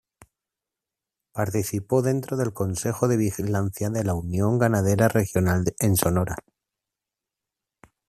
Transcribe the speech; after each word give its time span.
Participó 1.31 2.01
dentro 2.01 2.35
del 2.35 2.53
Consejo 2.53 3.07
de 3.07 3.17
Vigilancia 3.17 3.91
de 3.91 4.03
la 4.03 4.15
Unión 4.15 4.57
Ganadera 4.57 5.09
Regional 5.09 5.75
en 5.77 5.95
Sonora. 5.95 6.37